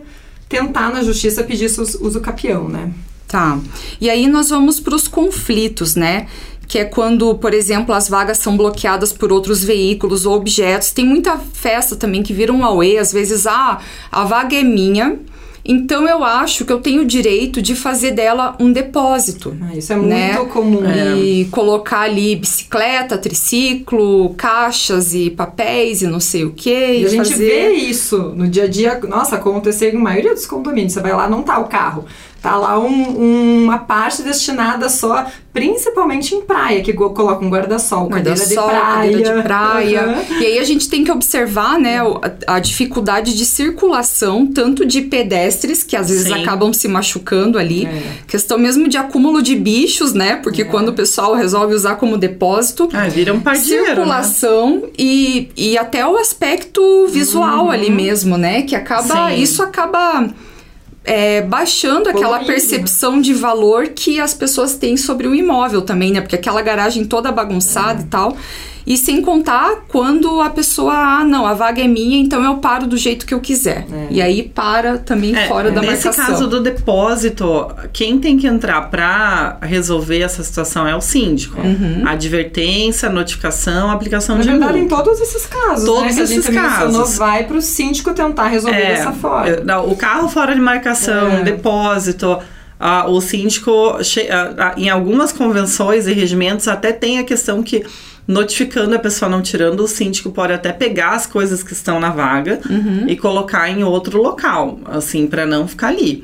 tentar 0.49 0.91
na 0.91 1.03
justiça 1.03 1.43
pedir 1.43 1.67
uso 1.67 2.19
capião, 2.19 2.67
né? 2.67 2.91
Tá. 3.27 3.59
E 4.01 4.09
aí 4.09 4.27
nós 4.27 4.49
vamos 4.49 4.79
para 4.79 4.95
os 4.95 5.07
conflitos, 5.07 5.95
né? 5.95 6.25
Que 6.67 6.79
é 6.79 6.85
quando, 6.85 7.35
por 7.35 7.53
exemplo, 7.53 7.93
as 7.93 8.09
vagas 8.09 8.39
são 8.39 8.57
bloqueadas 8.57 9.13
por 9.13 9.31
outros 9.31 9.63
veículos 9.63 10.25
ou 10.25 10.35
objetos. 10.35 10.91
Tem 10.91 11.05
muita 11.05 11.37
festa 11.37 11.95
também 11.95 12.23
que 12.23 12.33
vira 12.33 12.51
um 12.51 12.65
auê, 12.65 12.97
às 12.97 13.13
vezes, 13.13 13.45
ah, 13.45 13.79
a 14.11 14.23
vaga 14.25 14.55
é 14.55 14.63
minha, 14.63 15.19
então 15.63 16.07
eu 16.07 16.23
acho 16.23 16.65
que 16.65 16.71
eu 16.71 16.79
tenho 16.79 17.01
o 17.01 17.05
direito 17.05 17.61
de 17.61 17.75
fazer 17.75 18.11
dela 18.11 18.55
um 18.59 18.71
depósito. 18.71 19.55
Ah, 19.61 19.75
isso 19.75 19.93
é 19.93 19.97
né? 19.97 20.33
muito 20.33 20.51
comum. 20.51 20.81
E 21.15 21.43
é. 21.43 21.45
colocar 21.51 22.01
ali 22.01 22.35
bicicleta, 22.35 23.17
triciclo, 23.17 24.33
caixas 24.35 25.13
e 25.13 25.29
papéis 25.29 26.01
e 26.01 26.07
não 26.07 26.19
sei 26.19 26.43
o 26.43 26.51
que. 26.51 26.69
E, 26.69 27.05
a 27.05 27.09
gente 27.09 27.33
vê 27.35 27.71
isso 27.71 28.33
no 28.35 28.47
dia 28.47 28.63
a 28.63 28.67
dia. 28.67 28.99
Nossa, 29.07 29.35
acontecer 29.35 29.93
em 29.93 29.97
maioria 29.97 30.33
dos 30.33 30.45
condomínios. 30.45 30.93
Você 30.93 31.01
vai 31.01 31.13
lá, 31.13 31.29
não 31.29 31.43
tá 31.43 31.59
o 31.59 31.65
carro. 31.65 32.05
Tá 32.41 32.55
lá 32.55 32.79
um, 32.79 33.63
uma 33.63 33.79
parte 33.79 34.23
destinada 34.23 34.87
só, 34.87 35.25
principalmente 35.51 36.33
em 36.33 36.41
praia, 36.41 36.81
que 36.81 36.93
coloca 36.93 37.43
um 37.43 37.49
guarda-sol, 37.49 38.07
guarda 38.07 38.29
cadeira 38.29 38.47
de 38.47 38.55
praia. 38.55 39.11
Cadeira 39.11 39.35
de 39.35 39.43
praia. 39.43 40.07
Uhum. 40.07 40.39
E 40.39 40.45
aí 40.45 40.59
a 40.59 40.63
gente 40.63 40.87
tem 40.87 41.03
que 41.03 41.11
observar, 41.11 41.77
né, 41.77 41.99
a, 41.99 42.55
a, 42.55 42.59
dificuldade 42.59 43.35
de 43.35 43.45
circulação, 43.45 44.47
tanto 44.47 44.85
de 44.85 45.01
pedestres, 45.01 45.83
que 45.83 45.97
às 45.97 46.07
vezes 46.07 46.27
Sim. 46.27 46.41
acabam 46.41 46.71
se 46.71 46.87
machucando 46.87 47.57
ali, 47.57 47.85
é. 47.85 48.01
questão 48.25 48.57
mesmo 48.57 48.87
de 48.87 48.97
acúmulo 48.97 49.41
de 49.41 49.57
bichos, 49.57 50.13
né, 50.13 50.37
porque 50.37 50.61
é. 50.61 50.65
quando 50.65 50.89
o 50.89 50.93
pessoal 50.93 51.33
resolve 51.33 51.73
usar 51.73 51.95
como 51.95 52.17
depósito. 52.17 52.87
Ah, 52.93 53.09
vira 53.09 53.33
um 53.33 53.41
pardieiro, 53.41 53.83
né? 53.83 53.95
Circulação 53.95 54.75
né? 54.77 54.87
e, 54.97 55.49
e 55.57 55.77
até 55.77 56.07
o 56.07 56.15
aspecto 56.15 57.07
visual 57.07 57.65
uhum. 57.65 57.71
ali 57.71 57.89
mesmo, 57.89 58.37
né, 58.37 58.61
que 58.61 58.77
acaba. 58.77 59.29
Sim. 59.29 59.41
Isso 59.41 59.61
acaba 59.61 60.29
é, 61.09 61.41
baixando 61.41 62.07
aquela 62.07 62.37
percepção 62.45 63.19
de 63.19 63.33
valor 63.33 63.87
que 63.87 64.19
as 64.19 64.31
pessoas 64.31 64.75
têm 64.75 64.95
sobre 64.95 65.27
o 65.27 65.33
imóvel 65.33 65.81
também, 65.81 66.11
né? 66.11 66.21
Porque 66.21 66.35
aquela 66.35 66.61
garagem 66.61 67.03
toda 67.03 67.31
bagunçada 67.31 68.01
é. 68.01 68.03
e 68.03 68.07
tal. 68.07 68.37
E 68.89 68.97
sem 68.97 69.21
contar 69.21 69.83
quando 69.87 70.41
a 70.41 70.49
pessoa, 70.49 70.93
ah, 70.93 71.23
não, 71.23 71.45
a 71.45 71.53
vaga 71.53 71.79
é 71.79 71.87
minha, 71.87 72.17
então 72.17 72.43
eu 72.43 72.55
paro 72.55 72.87
do 72.87 72.97
jeito 72.97 73.23
que 73.23 73.31
eu 73.35 73.39
quiser. 73.39 73.85
É. 73.91 74.07
E 74.09 74.19
aí 74.19 74.41
para 74.41 74.97
também 74.97 75.35
é, 75.35 75.45
fora 75.47 75.69
da 75.69 75.79
nesse 75.79 76.05
marcação. 76.05 76.23
Nesse 76.23 76.31
caso 76.31 76.47
do 76.49 76.59
depósito, 76.59 77.67
quem 77.93 78.17
tem 78.17 78.35
que 78.35 78.47
entrar 78.47 78.89
para 78.89 79.59
resolver 79.61 80.21
essa 80.21 80.41
situação 80.41 80.87
é 80.87 80.95
o 80.95 81.01
síndico. 81.01 81.61
Uhum. 81.61 82.01
Advertência, 82.03 83.11
notificação, 83.11 83.91
aplicação 83.91 84.37
Na 84.37 84.41
de 84.41 84.49
verdade, 84.49 84.79
multa. 84.79 84.85
em 84.95 84.97
todos 84.97 85.21
esses 85.21 85.45
casos, 85.45 85.85
todos 85.85 86.15
né, 86.15 86.23
esses 86.23 86.49
casos. 86.49 87.15
vai 87.15 87.43
para 87.43 87.57
o 87.57 87.61
síndico 87.61 88.11
tentar 88.11 88.47
resolver 88.47 88.75
é, 88.75 88.95
dessa 88.95 89.11
forma. 89.11 89.81
O 89.83 89.95
carro 89.95 90.27
fora 90.27 90.55
de 90.55 90.61
marcação, 90.61 91.27
é. 91.33 91.43
depósito... 91.43 92.39
Uh, 92.79 93.11
o 93.11 93.19
síndico, 93.19 93.97
em 94.77 94.89
algumas 94.89 95.33
convenções 95.33 96.07
e 96.07 96.13
regimentos, 96.13 96.65
até 96.65 96.93
tem 96.93 97.19
a 97.19 97.25
questão 97.25 97.61
que 97.61 97.85
notificando 98.29 98.95
a 98.95 98.99
pessoa 98.99 99.27
não 99.27 99.41
tirando, 99.41 99.79
o 99.79 99.87
síndico 99.87 100.29
pode 100.29 100.53
até 100.53 100.71
pegar 100.71 101.13
as 101.13 101.25
coisas 101.25 101.63
que 101.63 101.73
estão 101.73 101.99
na 101.99 102.11
vaga 102.11 102.59
uhum. 102.69 103.05
e 103.07 103.17
colocar 103.17 103.67
em 103.67 103.83
outro 103.83 104.21
local, 104.21 104.79
assim, 104.85 105.25
para 105.25 105.47
não 105.47 105.67
ficar 105.67 105.87
ali. 105.87 106.23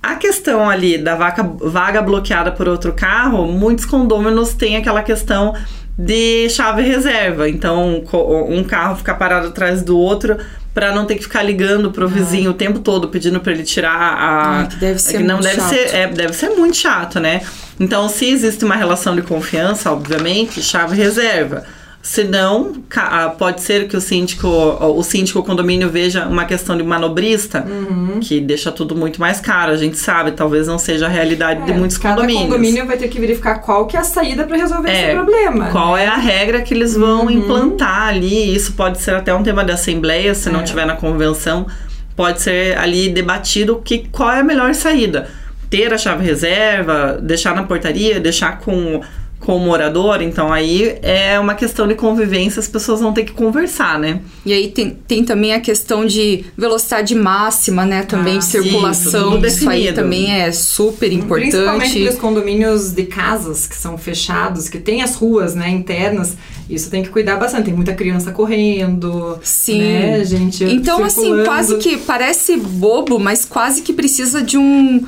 A 0.00 0.14
questão 0.14 0.70
ali 0.70 0.96
da 0.96 1.16
vaca, 1.16 1.42
vaga 1.42 2.00
bloqueada 2.00 2.52
por 2.52 2.68
outro 2.68 2.92
carro, 2.92 3.48
muitos 3.48 3.84
condôminos 3.84 4.54
têm 4.54 4.76
aquela 4.76 5.02
questão 5.02 5.54
de 5.98 6.48
chave 6.50 6.82
reserva. 6.82 7.48
Então, 7.48 8.04
um 8.48 8.62
carro 8.62 8.94
fica 8.94 9.12
parado 9.12 9.48
atrás 9.48 9.82
do 9.82 9.98
outro 9.98 10.38
para 10.72 10.94
não 10.94 11.04
ter 11.04 11.16
que 11.16 11.22
ficar 11.22 11.42
ligando 11.42 11.90
pro 11.90 12.06
vizinho 12.06 12.50
o 12.50 12.54
tempo 12.54 12.78
todo 12.78 13.08
pedindo 13.08 13.40
para 13.40 13.52
ele 13.52 13.64
tirar 13.64 13.96
a 13.96 14.58
Ai, 14.58 14.66
que 14.68 14.76
deve 14.76 14.98
ser 15.00 15.16
que 15.16 15.22
não 15.24 15.40
deve 15.40 15.56
chato. 15.56 15.68
ser 15.70 15.94
é, 15.94 16.06
deve 16.06 16.32
ser 16.32 16.50
muito 16.50 16.76
chato, 16.76 17.18
né? 17.18 17.40
Então, 17.78 18.08
se 18.08 18.26
existe 18.26 18.64
uma 18.64 18.76
relação 18.76 19.16
de 19.16 19.22
confiança, 19.22 19.90
obviamente, 19.90 20.62
chave 20.62 20.96
reserva. 20.96 21.64
Se 22.04 22.22
não, 22.22 22.74
ah, 22.96 23.30
pode 23.30 23.62
ser 23.62 23.88
que 23.88 23.96
o 23.96 24.00
síndico, 24.00 24.46
o 24.46 25.02
síndico 25.02 25.38
o 25.38 25.42
condomínio 25.42 25.88
veja 25.88 26.26
uma 26.26 26.44
questão 26.44 26.76
de 26.76 26.82
manobrista, 26.82 27.66
uhum. 27.66 28.20
que 28.20 28.42
deixa 28.42 28.70
tudo 28.70 28.94
muito 28.94 29.18
mais 29.18 29.40
caro. 29.40 29.72
A 29.72 29.76
gente 29.78 29.96
sabe, 29.96 30.32
talvez 30.32 30.66
não 30.66 30.78
seja 30.78 31.06
a 31.06 31.08
realidade 31.08 31.62
é, 31.62 31.64
de 31.64 31.72
muitos 31.72 31.96
cada 31.96 32.16
condomínios. 32.16 32.44
Condomínio 32.44 32.86
vai 32.86 32.98
ter 32.98 33.08
que 33.08 33.18
verificar 33.18 33.54
qual 33.60 33.86
que 33.86 33.96
é 33.96 34.00
a 34.00 34.04
saída 34.04 34.44
para 34.44 34.54
resolver 34.54 34.90
é, 34.90 35.02
esse 35.02 35.14
problema. 35.14 35.70
Qual 35.70 35.94
né? 35.94 36.04
é 36.04 36.06
a 36.06 36.16
regra 36.16 36.60
que 36.60 36.74
eles 36.74 36.94
vão 36.94 37.22
uhum. 37.22 37.30
implantar 37.30 38.08
ali. 38.08 38.54
Isso 38.54 38.74
pode 38.74 39.00
ser 39.00 39.14
até 39.14 39.34
um 39.34 39.42
tema 39.42 39.64
de 39.64 39.72
assembleia, 39.72 40.34
se 40.34 40.50
é. 40.50 40.52
não 40.52 40.62
tiver 40.62 40.84
na 40.84 40.96
convenção. 40.96 41.66
Pode 42.14 42.42
ser 42.42 42.76
ali 42.76 43.08
debatido 43.08 43.80
que, 43.82 44.06
qual 44.12 44.30
é 44.30 44.40
a 44.40 44.44
melhor 44.44 44.74
saída. 44.74 45.26
Ter 45.74 45.92
a 45.92 45.98
chave 45.98 46.24
reserva, 46.24 47.18
deixar 47.20 47.52
na 47.54 47.64
portaria, 47.64 48.20
deixar 48.20 48.60
com 48.60 49.00
com 49.44 49.56
o 49.56 49.60
morador, 49.60 50.22
então 50.22 50.50
aí 50.50 50.96
é 51.02 51.38
uma 51.38 51.54
questão 51.54 51.86
de 51.86 51.94
convivência, 51.94 52.60
as 52.60 52.66
pessoas 52.66 53.00
vão 53.00 53.12
ter 53.12 53.24
que 53.24 53.32
conversar, 53.32 53.98
né? 53.98 54.20
E 54.44 54.52
aí 54.52 54.68
tem, 54.68 54.96
tem 55.06 55.22
também 55.22 55.52
a 55.52 55.60
questão 55.60 56.06
de 56.06 56.46
velocidade 56.56 57.14
máxima, 57.14 57.84
né? 57.84 58.04
Também 58.04 58.36
ah, 58.36 58.38
de 58.38 58.44
circulação, 58.46 59.36
isso, 59.36 59.46
isso 59.46 59.68
aí 59.68 59.92
também 59.92 60.32
é 60.32 60.50
super 60.50 61.12
importante. 61.12 61.50
Principalmente 61.50 61.98
nos 62.00 62.14
condomínios 62.14 62.92
de 62.92 63.04
casas 63.04 63.66
que 63.66 63.76
são 63.76 63.98
fechados, 63.98 64.68
que 64.68 64.78
tem 64.78 65.02
as 65.02 65.14
ruas, 65.14 65.54
né, 65.54 65.68
internas, 65.68 66.36
isso 66.68 66.88
tem 66.88 67.02
que 67.02 67.10
cuidar 67.10 67.36
bastante. 67.36 67.66
Tem 67.66 67.74
muita 67.74 67.92
criança 67.92 68.32
correndo, 68.32 69.38
Sim. 69.42 69.82
né, 69.82 70.24
gente? 70.24 70.64
Então, 70.64 71.06
circulando. 71.08 71.42
assim, 71.42 71.46
quase 71.46 71.76
que 71.76 71.98
parece 71.98 72.56
bobo, 72.56 73.18
mas 73.18 73.44
quase 73.44 73.82
que 73.82 73.92
precisa 73.92 74.40
de 74.40 74.56
um 74.56 75.04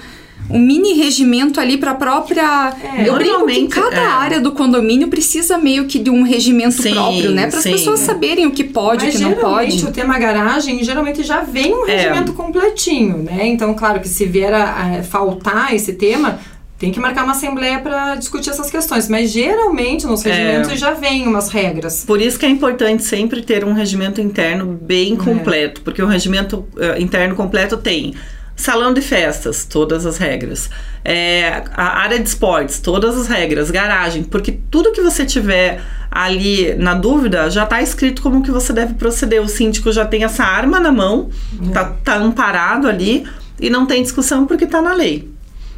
um 0.48 0.58
mini 0.58 0.92
regimento 0.94 1.60
ali 1.60 1.76
para 1.76 1.92
a 1.92 1.94
própria. 1.94 2.74
É, 2.82 3.08
eu 3.08 3.44
brinco 3.44 3.68
que 3.68 3.80
cada 3.80 3.96
é. 4.00 4.06
área 4.06 4.40
do 4.40 4.52
condomínio 4.52 5.08
precisa 5.08 5.58
meio 5.58 5.86
que 5.86 5.98
de 5.98 6.10
um 6.10 6.22
regimento 6.22 6.82
sim, 6.82 6.92
próprio, 6.92 7.32
né? 7.32 7.48
Para 7.48 7.58
as 7.58 7.64
pessoas 7.64 8.00
saberem 8.00 8.46
o 8.46 8.50
que 8.50 8.64
pode, 8.64 9.06
e 9.06 9.08
o 9.08 9.12
que 9.12 9.18
não 9.18 9.34
pode. 9.34 9.84
o 9.84 9.92
tema 9.92 10.18
garagem 10.18 10.82
geralmente 10.82 11.22
já 11.22 11.40
vem 11.40 11.74
um 11.74 11.86
é. 11.86 11.96
regimento 11.96 12.32
completinho, 12.32 13.18
né? 13.18 13.46
Então, 13.46 13.74
claro 13.74 14.00
que 14.00 14.08
se 14.08 14.24
vier 14.24 14.52
a, 14.54 14.98
a 14.98 15.02
faltar 15.02 15.74
esse 15.74 15.94
tema, 15.94 16.38
tem 16.78 16.92
que 16.92 17.00
marcar 17.00 17.24
uma 17.24 17.32
assembleia 17.32 17.78
para 17.78 18.16
discutir 18.16 18.50
essas 18.50 18.70
questões, 18.70 19.08
mas 19.08 19.32
geralmente 19.32 20.06
nos 20.06 20.24
é. 20.24 20.30
regimentos 20.30 20.70
é. 20.70 20.76
já 20.76 20.92
vem 20.92 21.26
umas 21.26 21.48
regras. 21.48 22.04
Por 22.04 22.20
isso 22.20 22.38
que 22.38 22.44
é 22.44 22.48
importante 22.48 23.02
sempre 23.02 23.42
ter 23.42 23.64
um 23.64 23.72
regimento 23.72 24.20
interno 24.20 24.78
bem 24.80 25.14
é. 25.14 25.16
completo, 25.16 25.80
é. 25.80 25.84
porque 25.84 26.02
o 26.02 26.06
regimento 26.06 26.66
uh, 26.76 27.00
interno 27.00 27.34
completo 27.34 27.76
tem 27.78 28.14
Salão 28.56 28.94
de 28.94 29.02
festas, 29.02 29.66
todas 29.66 30.06
as 30.06 30.16
regras. 30.16 30.70
É, 31.04 31.62
a 31.74 31.98
área 31.98 32.18
de 32.18 32.26
esportes, 32.26 32.80
todas 32.80 33.16
as 33.16 33.28
regras. 33.28 33.70
Garagem, 33.70 34.24
porque 34.24 34.58
tudo 34.70 34.92
que 34.92 35.02
você 35.02 35.26
tiver 35.26 35.82
ali 36.10 36.74
na 36.74 36.94
dúvida 36.94 37.50
já 37.50 37.64
está 37.64 37.82
escrito 37.82 38.22
como 38.22 38.42
que 38.42 38.50
você 38.50 38.72
deve 38.72 38.94
proceder. 38.94 39.42
O 39.42 39.48
síndico 39.48 39.92
já 39.92 40.06
tem 40.06 40.24
essa 40.24 40.42
arma 40.42 40.80
na 40.80 40.90
mão, 40.90 41.28
uhum. 41.60 41.70
tá, 42.02 42.16
amparado 42.16 42.88
ali 42.88 43.26
e 43.60 43.68
não 43.68 43.84
tem 43.84 44.02
discussão 44.02 44.46
porque 44.46 44.64
está 44.64 44.80
na 44.80 44.94
lei. 44.94 45.30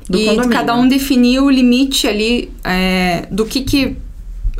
e 0.08 0.26
condomínio. 0.26 0.50
cada 0.50 0.74
um 0.76 0.86
definir 0.86 1.40
o 1.40 1.50
limite 1.50 2.06
ali 2.06 2.52
é, 2.62 3.26
do 3.30 3.44
que, 3.44 3.62
que 3.62 3.96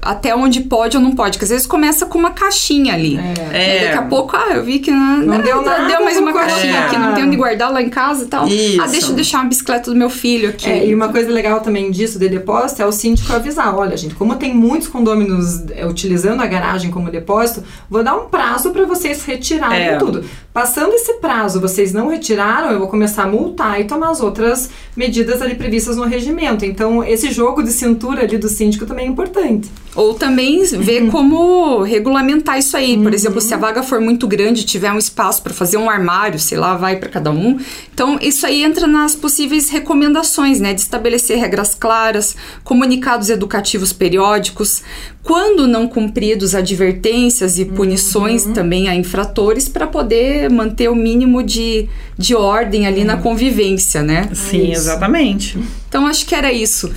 até 0.02 0.34
onde 0.34 0.60
pode 0.60 0.96
ou 0.96 1.02
não 1.02 1.12
pode. 1.12 1.32
Porque 1.32 1.44
às 1.44 1.50
vezes 1.50 1.66
começa 1.66 2.06
com 2.06 2.18
uma 2.18 2.30
caixinha 2.30 2.94
ali. 2.94 3.18
É. 3.52 3.86
Daqui 3.86 3.98
a 3.98 4.02
pouco, 4.02 4.36
ah, 4.36 4.54
eu 4.54 4.64
vi 4.64 4.78
que 4.78 4.90
não, 4.90 5.18
não 5.18 5.40
deu 5.40 5.62
nada. 5.62 5.86
Deu 5.86 6.04
mais 6.04 6.18
uma 6.18 6.32
caixinha 6.32 6.74
é. 6.74 6.86
aqui, 6.86 6.98
não 6.98 7.14
tem 7.14 7.24
onde 7.24 7.36
guardar 7.36 7.72
lá 7.72 7.82
em 7.82 7.90
casa 7.90 8.24
e 8.24 8.26
tal. 8.26 8.46
Isso. 8.46 8.80
Ah, 8.80 8.86
deixa 8.86 9.08
eu 9.08 9.14
deixar 9.14 9.38
uma 9.38 9.48
bicicleta 9.48 9.90
do 9.90 9.96
meu 9.96 10.10
filho 10.10 10.48
aqui. 10.48 10.68
É, 10.68 10.86
e 10.86 10.94
uma 10.94 11.08
coisa 11.08 11.30
legal 11.30 11.60
também 11.60 11.90
disso 11.90 12.18
de 12.18 12.28
depósito 12.28 12.82
é 12.82 12.86
o 12.86 12.92
síndico 12.92 13.32
avisar: 13.32 13.74
olha, 13.74 13.96
gente, 13.96 14.14
como 14.14 14.36
tem 14.36 14.54
muitos 14.54 14.88
condôminos 14.88 15.64
é, 15.70 15.86
utilizando 15.86 16.42
a 16.42 16.46
garagem 16.46 16.90
como 16.90 17.10
depósito, 17.10 17.64
vou 17.88 18.02
dar 18.02 18.16
um 18.16 18.26
prazo 18.26 18.70
para 18.70 18.84
vocês 18.84 19.24
retirarem 19.24 19.88
é. 19.88 19.96
tudo. 19.96 20.24
Passando 20.58 20.92
esse 20.92 21.12
prazo, 21.20 21.60
vocês 21.60 21.92
não 21.92 22.08
retiraram, 22.08 22.72
eu 22.72 22.80
vou 22.80 22.88
começar 22.88 23.22
a 23.22 23.26
multar 23.28 23.80
e 23.80 23.84
tomar 23.84 24.10
as 24.10 24.20
outras 24.20 24.68
medidas 24.96 25.40
ali 25.40 25.54
previstas 25.54 25.96
no 25.96 26.02
regimento. 26.02 26.64
Então, 26.64 27.04
esse 27.04 27.30
jogo 27.30 27.62
de 27.62 27.70
cintura 27.70 28.24
ali 28.24 28.36
do 28.36 28.48
síndico 28.48 28.84
também 28.84 29.06
é 29.06 29.08
importante. 29.08 29.70
Ou 29.94 30.14
também 30.14 30.64
ver 30.64 31.04
uhum. 31.04 31.10
como 31.12 31.82
regulamentar 31.82 32.58
isso 32.58 32.76
aí. 32.76 32.96
Por 32.96 33.06
uhum. 33.06 33.14
exemplo, 33.14 33.40
se 33.40 33.54
a 33.54 33.56
vaga 33.56 33.84
for 33.84 34.00
muito 34.00 34.26
grande, 34.26 34.64
tiver 34.64 34.90
um 34.90 34.98
espaço 34.98 35.42
para 35.42 35.54
fazer 35.54 35.76
um 35.76 35.88
armário, 35.88 36.40
sei 36.40 36.58
lá, 36.58 36.76
vai 36.76 36.96
para 36.96 37.08
cada 37.08 37.30
um. 37.30 37.56
Então, 37.94 38.18
isso 38.20 38.44
aí 38.44 38.64
entra 38.64 38.88
nas 38.88 39.14
possíveis 39.14 39.70
recomendações, 39.70 40.58
né? 40.58 40.74
De 40.74 40.80
estabelecer 40.80 41.38
regras 41.38 41.72
claras, 41.72 42.34
comunicados 42.64 43.30
educativos 43.30 43.92
periódicos, 43.92 44.82
quando 45.28 45.68
não 45.68 45.86
cumpridos, 45.86 46.54
advertências 46.54 47.58
e 47.58 47.66
punições 47.66 48.46
uhum. 48.46 48.54
também 48.54 48.88
a 48.88 48.94
infratores 48.94 49.68
para 49.68 49.86
poder 49.86 50.48
manter 50.48 50.88
o 50.88 50.94
mínimo 50.94 51.42
de, 51.42 51.86
de 52.16 52.34
ordem 52.34 52.86
ali 52.86 53.00
uhum. 53.00 53.08
na 53.08 53.18
convivência, 53.18 54.02
né? 54.02 54.30
Sim, 54.32 54.68
é 54.68 54.72
exatamente. 54.72 55.58
Então, 55.86 56.06
acho 56.06 56.24
que 56.24 56.34
era 56.34 56.50
isso. 56.50 56.90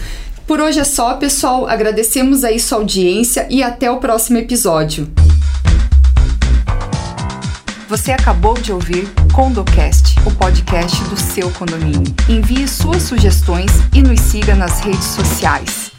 Por 0.47 0.61
hoje 0.61 0.79
é 0.79 0.85
só, 0.85 1.15
pessoal. 1.15 1.67
Agradecemos 1.67 2.45
aí 2.45 2.57
sua 2.57 2.77
audiência 2.77 3.47
e 3.49 3.61
até 3.61 3.91
o 3.91 3.97
próximo 3.97 4.37
episódio. 4.37 5.11
Você 7.89 8.13
acabou 8.13 8.53
de 8.53 8.71
ouvir 8.71 9.09
CondoCast, 9.33 10.15
o 10.25 10.31
podcast 10.31 11.03
do 11.09 11.19
seu 11.19 11.49
condomínio. 11.51 12.15
Envie 12.29 12.65
suas 12.65 13.03
sugestões 13.03 13.71
e 13.93 14.01
nos 14.01 14.21
siga 14.21 14.55
nas 14.55 14.79
redes 14.79 15.03
sociais. 15.03 15.91